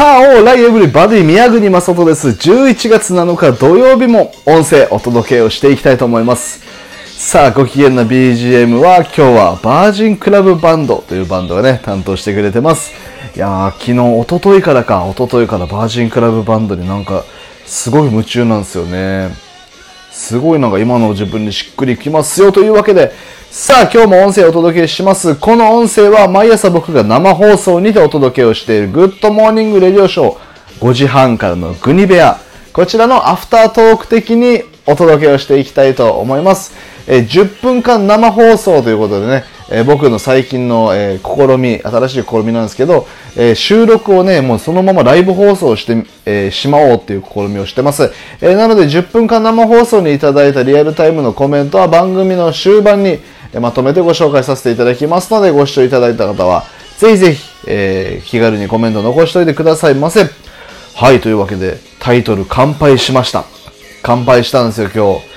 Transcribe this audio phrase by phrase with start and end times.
[0.00, 2.28] さあ、 alright everybody 宮国正人です。
[2.28, 6.62] 11月7日土曜日も音声お届けをしていきたいと思います。
[7.04, 12.94] さあ、ご機嫌な BGM は今日はバージンクラブバンドというバンドがね、担当してくれてます。
[13.36, 17.24] いやー、昨日、おとといからか、一昨日からバージンクラブバンドになんか、
[17.66, 19.49] すごい夢中なんですよね。
[20.10, 23.12] すごいなんか今の自分にしっくりきますよというわけで、
[23.50, 25.36] さあ今日も音声をお届けします。
[25.36, 30.38] この音声は毎朝僕が生放送にてお届けをしている Good Morning Radio Show
[30.80, 32.38] 5時半からのグニ部屋。
[32.72, 36.72] こちらのアフタートーク的にお届けをしていきたいと思います。
[37.06, 48.12] え10分間生放送ということでね、え僕の最近の、え試み、新しい試みなんですけど、えー収録をね、もうそのままライブ放送して、えーしまおうっていう試みをしてます。
[48.40, 53.18] えーなので10分間生放送にいただいたリアルタイムのコメントは番組の終盤に
[53.60, 56.64] まとめてご紹介させていただきますので、ご視聴いただいた方は、
[56.98, 60.26] ぜひぜひ、え気軽にコメント残しておいてくださいませ。
[60.94, 63.44] はい、というわけで、タイトル、乾杯しました。
[64.02, 65.30] 乾杯したんですよ、今日。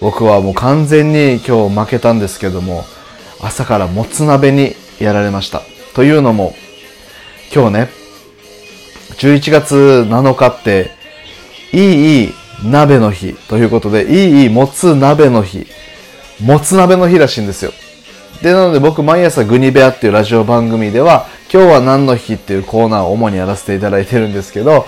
[0.00, 2.84] 僕はもう完全に今日負けたんですけども、
[3.40, 5.62] 朝からもつ鍋にやられました。
[5.94, 6.54] というのも、
[7.56, 7.88] 今日ね、
[9.16, 10.90] 11月7日って、
[11.72, 12.34] いいいい
[12.70, 15.66] 鍋の日ということで、いいいいもつ鍋の日、
[16.38, 17.72] もつ鍋の日らしいんですよ。
[18.42, 24.84] で、なので僕毎朝グニベアっていうラジオ番組では、今日は何の日っていうコーナーを主にやらせていただいてるんですけど、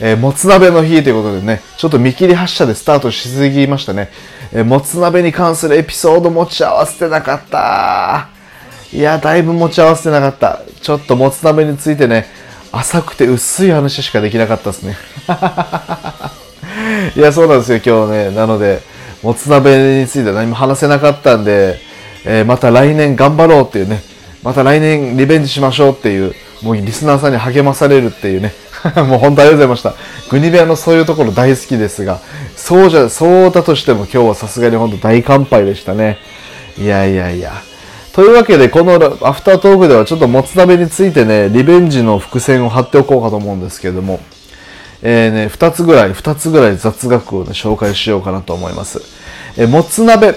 [0.00, 4.10] えーもつ鍋の日ということでね、ちょっと見切り発車でスタートしすぎましたね。
[4.52, 8.37] えーもつ鍋に関するエピソード持ち合わせてなかった。
[8.92, 10.62] いや、だいぶ持ち合わせてなかった。
[10.80, 12.26] ちょっともつ鍋についてね、
[12.72, 14.96] 浅くて薄い話しかできなかったですね。
[17.16, 18.36] いや、そうなんですよ、今日ね。
[18.36, 18.80] なので、
[19.22, 21.78] もつ鍋について何も話せなかったんで、
[22.24, 24.02] えーまた来年頑張ろうっていうね、
[24.42, 28.52] また来年リベンジしましょうっていう、もうリスナーさんに励まされるっていうね、
[28.96, 29.94] もう本当ありがとうございました。
[30.30, 32.20] グニベアのそういうところ大好きですが、
[32.56, 36.18] そうじゃ、そうだとしても今日はさすがに本当大乾杯でしたね。
[36.78, 37.67] いやいやいや。
[38.18, 44.18] というわけで、このアフタートークではちょっともつ鍋についてね、リベンジの伏線を張っておこうかと思うんですけれども、
[45.02, 49.02] えーね、二つぐらい、二つぐらい雑学をね、紹介しようかなと思います。
[49.56, 50.34] えーもつ鍋。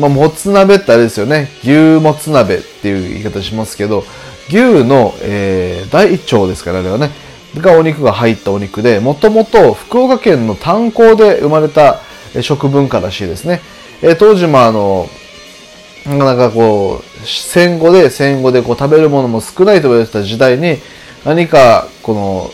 [0.00, 1.50] まあ、もつ鍋ってあれですよね。
[1.62, 4.02] 牛もつ鍋っていう言い方しますけど、
[4.48, 7.10] 牛の、えー大腸ですから、あれはね。
[7.58, 12.00] がお肉が入ったお肉で、もともと福岡県の炭鉱で生まれた
[12.40, 13.60] 食文化らしいですね。
[14.00, 15.06] えー当時もあの、
[16.08, 20.78] なかなかこう、戦後で、戦後でこう食べるものも少ないと言われてた時代に、
[21.24, 22.50] 何かこの、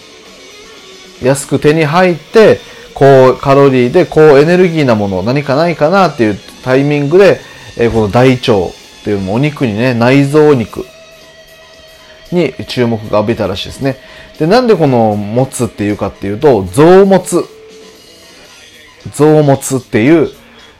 [1.22, 2.59] 安く手に入って、
[2.94, 7.41] 高カロリーで高エネルギーなもの何かないかなっていうタイミングで、
[7.76, 10.86] えーこの大腸っていうお肉にね、内臓肉
[12.32, 13.98] に注目が浴びたらしいですね。
[14.38, 17.44] で、なんでこのもつっていうかっていうと、臓物。
[19.12, 20.31] 臓物っていう、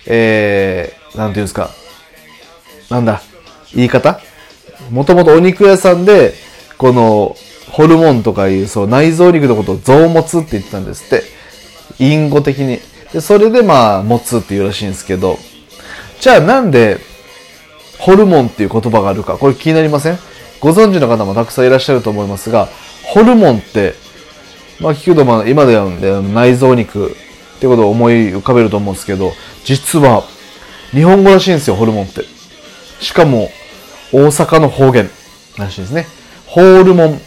[0.06, 1.71] えー、なんていうんですか。
[2.94, 3.22] なんだ、
[3.75, 4.21] 言い方？
[4.91, 6.34] もともとお肉屋さんで、
[6.78, 7.34] この、
[7.71, 11.25] ホルモンとかいう、そう、内臓肉のことを臓物って言ってたんですって。
[11.99, 12.79] 隠語的に。
[13.12, 15.38] で、それでまあ、持つっていうらしいんですけど、
[16.20, 16.99] じゃあなんで、
[17.99, 20.19] ホルモンっていう言葉があるか、これ気になりません？
[20.61, 22.69] ご存知の方もたくさんいらっしゃると思いますが、
[23.02, 23.94] ホルモンって、
[24.79, 25.90] まあ聞くとまあ今では
[26.23, 27.14] 内臓肉っ
[27.61, 29.32] てことを思い浮かべると思うんですけど、
[29.64, 30.23] 実は
[30.93, 32.34] 日本語らしいんですよ、ホルモンって。
[33.05, 33.51] しかも
[34.12, 35.11] 大阪の方言
[35.59, 36.06] らしいですね。
[36.47, 37.21] ホールモン。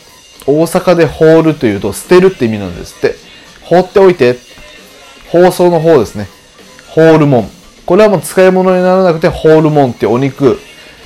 [0.48, 3.16] 大阪でホールというと捨てるって意味なんですって。
[3.64, 4.38] 放っておいて。
[5.32, 6.28] 放送の方ですね。
[6.90, 7.50] ホールモン。
[7.86, 10.58] これはもう使い物にならなくてホールモンってお肉っ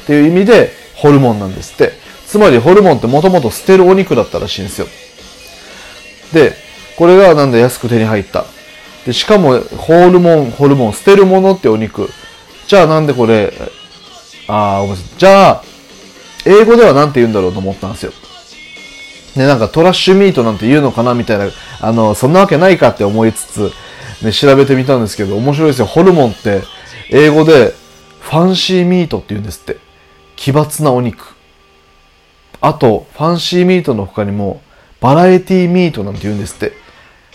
[0.07, 1.91] ていう意味でホルモンなんですって。
[2.27, 4.87] つまりホルモンってもともと捨てるお肉だったらしいんですよ。
[6.33, 6.53] で、
[6.95, 8.45] これがなんで安く手に入った。
[9.05, 12.09] で、しかもホールモン、ホルモン、捨てるものってお肉。
[12.67, 13.51] じゃあなんでこれ、
[14.53, 15.17] あー、ごめんなさい。
[15.17, 15.63] じゃあ、
[16.45, 18.11] 英語ではなんて言うんだろうと思ったんですよ。
[19.37, 21.49] ね、なんかトラッシュミートなんて言うのかなみたいな、
[21.79, 23.71] あの、そんなわけないかって思いつつ、
[24.21, 25.85] ね、調べてみたんですけど、面白いですよ。
[25.85, 26.63] ホルモンって、
[27.09, 27.73] 英語で、
[28.19, 29.77] ファンシーミートって言うんですって。
[30.35, 31.35] 奇抜なお肉。
[32.59, 34.61] あと、ファンシーミートの他にも、
[34.99, 36.73] バラエティミートなんて言うんですって。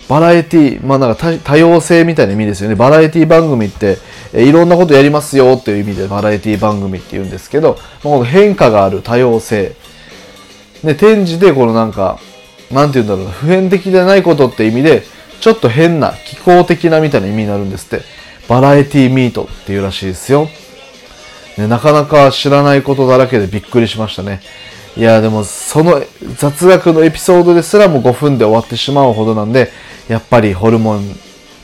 [0.09, 2.77] バラエティ、まあなんか多様性みたいな意味ですよね。
[2.77, 3.99] バラエティ番組って、
[4.37, 9.75] いろんなことやりますよっていう意味でバラエティ番組って言うんですけど、まあこの変化がある多様性。
[10.85, 12.19] で、展示でこのなんか、
[12.71, 15.05] なんて言うんだろうな、普遍的でないことって意味で、
[15.41, 18.05] ちょっと変な、気候的なみたいな意味になるんですって。
[18.49, 20.49] バラエティミートっていうらしいですよ。
[21.59, 24.41] ね、なかなか知らないことだらけでびっくりしましたね。
[24.97, 26.03] いや、でもその
[26.37, 29.71] 雑学のエピソードですらも5分で終わってしまうほどなんで、
[30.09, 31.19] やっぱりホルモン、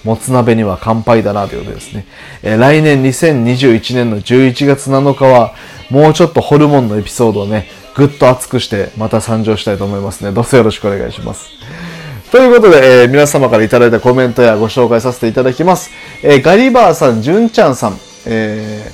[0.04, 2.06] もつ鍋には乾杯だなということですね。
[2.42, 5.54] えー、来年2021年の11月7日は、
[5.90, 10.32] もうちょっとホルモンのエピソードをね、ぐっと熱くしてまた参上したいと思いますね。
[10.32, 11.50] どうぞよろしくお願いします。
[12.30, 15.90] ということで、えー、皆様からいただいたコメントやご紹介させていただきます。
[16.22, 18.90] えー、ガリバーさん、ジュンちゃんさん、え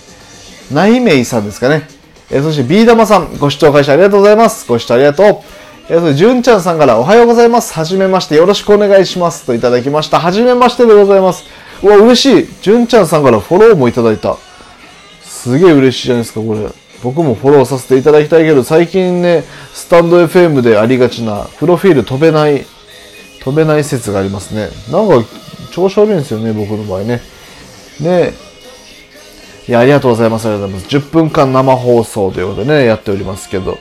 [0.70, 1.86] ー、ナイメイさんですかね。
[2.30, 4.66] えー、そしてビー玉さん、ご視聴開始ありがとうございます。
[4.66, 5.38] ご視聴ありがとう。
[5.90, 7.72] えー、そしてジュンちゃんさんからおはようございます。
[7.72, 9.46] はじめまして、よろしくお願いします。
[9.46, 10.20] といただきました。
[10.20, 11.44] はじめましてでございます。
[11.82, 12.46] うわ、嬉しい。
[12.60, 14.36] ジュンちゃんさんからフォローもいただいた。
[15.22, 16.68] すげえ嬉しいじゃないですか、これ。
[17.02, 22.66] 僕もフォローさせていただきたいけど、最近ね、スタンド FM でありがちな、プロフィール飛べない、
[23.40, 24.68] 飛べない説がありますね。
[24.92, 25.26] なんか、
[25.70, 27.22] 調子悪いんですよね、僕の場合ね。
[28.00, 28.34] ね
[29.66, 30.46] いや、ありがとうございます。
[30.48, 30.96] ありがとうございます。
[30.96, 33.78] 10分間生放送ということでね、やっておりますけど。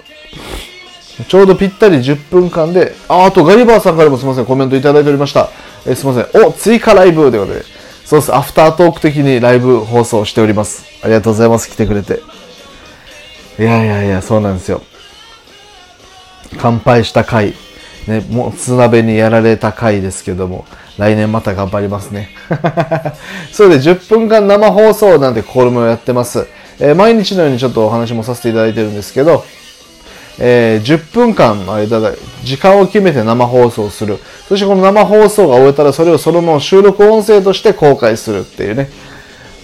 [1.26, 5.50] ちょうどぴったり10分間で、あ、あとガリバーさんからもすみません、コメントいただいておりました。
[5.86, 6.46] えすみません。
[6.46, 7.66] お、追加ライブということで。
[8.06, 8.36] そうです。
[8.36, 10.86] アフタートーク的にライブ放送しております。
[11.04, 11.70] ありがとうございます。
[11.70, 12.22] 来てくれて。
[13.60, 14.82] いやいやいや、そうなんですよ。
[16.58, 17.54] 乾杯した回、
[18.08, 20.66] ね、もうつ鍋にやられた回ですけども、
[20.98, 22.30] 来年また頑張りますね。
[23.52, 26.48] それで10分間生放送なんて試みをやってます。
[26.80, 29.44] えー、毎日のようにちょっとお話もさせていただいてるんですけど、
[30.40, 34.18] えー、10分間の間で時間を決めて生放送する。
[34.48, 38.90] そしてこの生放送が終えたらそれをそのまま収録音声として公開するっていうね。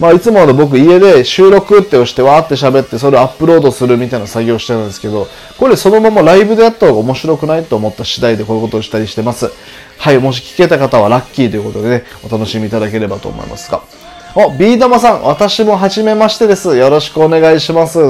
[0.00, 9.52] まあ、いつもの僕家で収録って押してわーって喋ってそれをアップロードするみたいな作業してるんですけど、これそのままライブでやった方が面白くないと思った次第でこういうことをしたりしてます。
[9.98, 13.82] はい、もし聞けた方はラッキーということでね、お楽しみいただければと思いますが。
[14.34, 16.76] お、ビー玉さん、私も初めましてです。
[16.76, 18.00] よろしくお願いします。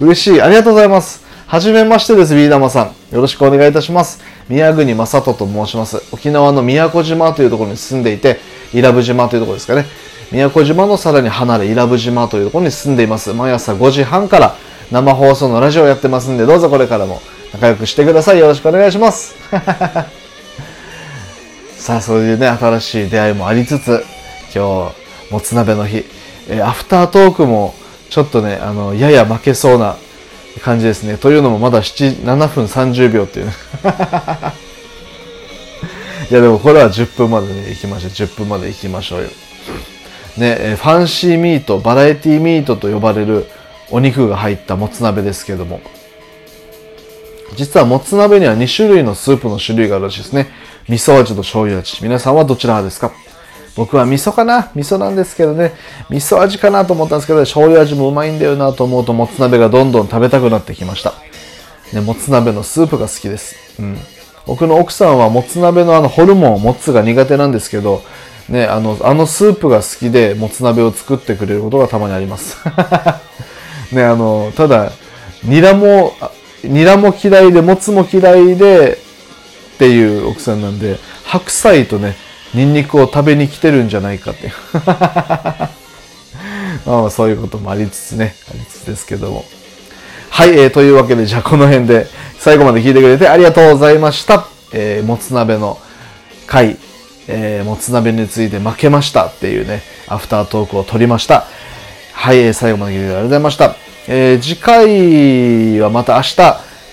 [0.00, 0.40] 嬉しい。
[0.40, 1.25] ありがとうございます。
[1.46, 2.86] はじめましてです、ビー玉さん。
[3.14, 4.20] よろしくお願いいたします。
[4.48, 6.02] 宮国正人と申します。
[6.12, 8.40] 沖縄の宮古島というところに住んでいて、
[8.74, 9.86] 伊良部島というところですかね。
[10.32, 14.56] 宮古島のさらに離れ伊良部島というところに住んでいます毎朝5時半から
[14.90, 17.20] 生放送のラジオをやってますんでどうぞこれからも
[17.52, 19.36] 仲良くしてくださいよろしくお願いします
[21.78, 24.04] さあそういうね新しい出会いもありつつ
[24.52, 24.90] 今
[25.30, 26.04] 日もつ鍋の日、
[26.48, 27.76] えー、アフタートークも
[28.10, 29.94] ちょっとねあのやや負けそうな
[30.62, 31.16] 感じですね。
[31.16, 33.46] というのもまだ7 7分30秒っていう
[36.30, 38.10] いやでもこれは10分までね行きましょう。
[38.10, 39.28] 10分まで行きましょうよ。
[40.36, 43.46] ね、ファンシーミート、バラエティミートと呼ばれる
[43.90, 45.80] お肉が入ったもつ鍋ですけども、
[47.56, 50.48] 実はもつ鍋には2種類のスープの種類があるらしいですね。
[50.88, 52.02] 味噌味と醤油味。
[52.02, 53.12] 皆さんはどちら派ですか？
[53.76, 54.70] 僕は味噌かな？
[54.74, 55.74] 味噌なんですけどね、
[56.08, 61.12] 味噌味かなと思ったんですけど、醤油味もうまいんだよなと思うと、もつ鍋がどんどん食べたくなってきました。
[61.92, 63.54] ね、もつ鍋のスープが好きです。
[63.80, 63.98] うん。
[64.46, 68.02] 僕の奥さんはもつ鍋のあのホルモン、もつが苦手なんですけど、
[68.48, 72.56] ね、あの、あのスープが好きで、もつ鍋を作ってくれることがたまにあります。
[73.92, 74.92] ね、あの、ただ、
[75.44, 76.14] ニラも、
[76.64, 78.98] ニラも嫌いで、もつも嫌いで、
[79.74, 82.16] っていう奥さんなんで、白菜とね、
[82.56, 84.50] ニンニクを食べに来てるんじゃないかって。
[86.86, 89.44] まあそういうこともありつつね、ありつつですけども。
[90.30, 92.06] はい、えー、というわけで、じゃあこの辺で
[92.38, 94.46] 最後まで聞いてくれてありがとうございました。
[94.72, 95.78] えー、もつ鍋の
[96.46, 96.78] 回、
[97.28, 101.44] えー、もつ鍋について負けましたっていうね、アフタートークを撮りました。
[102.14, 103.76] はい、最後まで聞いてありがとうございました。
[104.08, 106.36] えー、次回はまた明日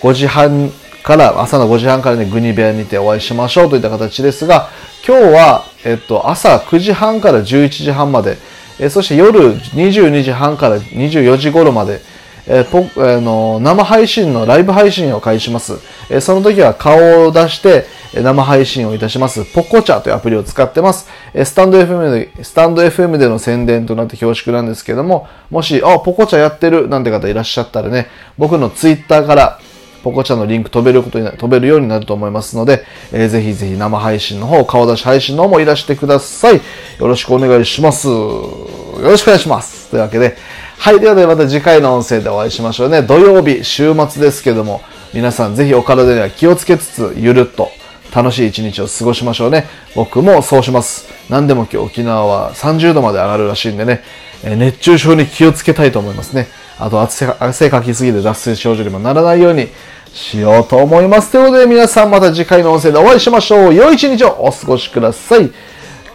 [0.02, 0.70] 5時半
[1.02, 4.70] から、朝の5時半からね、グニ部屋にてお会いしましょうといった形ですが、
[5.06, 8.38] 今日は、えっと、朝9時半から11時半まで、
[8.80, 12.00] え、そして夜22時半から24時頃まで、
[12.46, 15.78] えー、ポえー、の生配信のライブ配信を開始します。
[16.08, 17.84] え、その時は顔を出して、
[18.14, 21.06] 生配信をいたします、ポコチャというアプリを使ってます。
[21.34, 28.08] えスタンド FM で、スタンド FM での宣伝となって恐縮なんですけども、もし、あ、ポコチャやってるなんて方いらっしゃったらね、
[28.38, 29.58] 僕のツイッターから
[30.04, 36.56] ポコチャのリンク飛べることにな飛べるようになると思いますので、えー、ぜひぜひ生配信の方、顔出し配信の方もいらしてください。
[36.56, 36.60] よ
[36.98, 38.06] ろしくお願いします。
[38.08, 38.58] よ
[39.00, 39.90] ろしくお願いします。
[39.90, 40.36] というわけで、
[40.76, 41.00] はい。
[41.00, 43.02] ではではまた次回の音声でお会いしましょうね。
[43.02, 44.82] 土曜日、週末ですけども、
[45.14, 47.70] 皆さんぜひお体には気をつけつつ、ゆるっと
[48.14, 49.66] 楽しい一日を過ごしましょうね。
[49.96, 51.06] 僕もそうします。
[51.30, 54.02] 何でも今日沖縄は30度まで上がるらしいんでね、
[54.44, 56.48] 熱中症に気をつけたいと思いますね。
[56.78, 59.68] あと汗汗かきすぎて脱水症状にもならないように
[60.12, 61.32] しようと思います。
[61.32, 63.74] ということで皆さんまた次回の音声でお会いしましょう。
[63.74, 65.50] 良い一日をお過ごしください。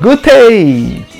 [0.01, 1.18] グッデイ